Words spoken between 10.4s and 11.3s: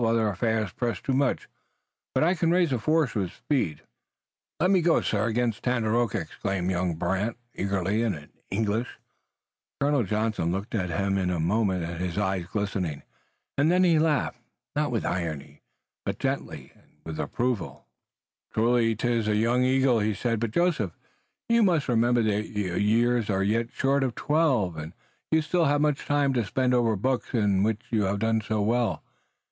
looked at him